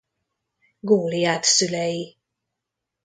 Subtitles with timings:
[0.79, 2.17] Góliát szülei.